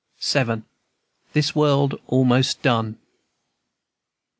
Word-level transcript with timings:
VII. 0.19 0.63
THIS 1.33 1.53
WORLD 1.53 2.01
ALMOST 2.07 2.63
DONE. 2.63 2.97